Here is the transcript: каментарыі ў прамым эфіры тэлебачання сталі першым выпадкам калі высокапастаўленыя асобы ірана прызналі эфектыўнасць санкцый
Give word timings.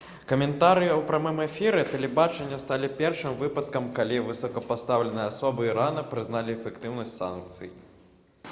каментарыі 0.29 0.89
ў 0.95 1.01
прамым 1.09 1.41
эфіры 1.43 1.81
тэлебачання 1.89 2.57
сталі 2.63 2.89
першым 3.01 3.35
выпадкам 3.41 3.89
калі 3.99 4.17
высокапастаўленыя 4.29 5.27
асобы 5.33 5.69
ірана 5.75 6.05
прызналі 6.15 6.55
эфектыўнасць 6.57 7.13
санкцый 7.21 7.69